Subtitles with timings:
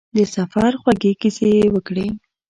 [0.15, 2.07] د سفر خوږې کیسې یې وکړې.